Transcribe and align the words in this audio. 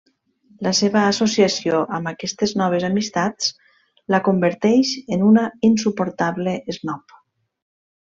La 0.67 0.71
seva 0.77 1.01
associació 1.07 1.81
amb 1.97 2.09
aquestes 2.11 2.53
noves 2.61 2.85
amistats 2.87 3.51
la 4.15 4.21
converteix 4.29 4.95
en 5.17 5.27
una 5.29 5.45
insuportable 5.69 6.57
esnob. 6.75 7.15